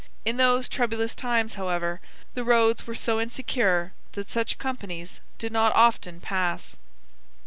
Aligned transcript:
In 0.25 0.37
those 0.37 0.67
troublous 0.67 1.13
times, 1.13 1.53
however, 1.53 2.01
the 2.33 2.43
roads 2.43 2.87
were 2.87 2.95
so 2.95 3.21
insecure 3.21 3.93
that 4.13 4.31
such 4.31 4.57
companies 4.57 5.19
did 5.37 5.51
not 5.51 5.75
often 5.75 6.19
pass. 6.19 6.79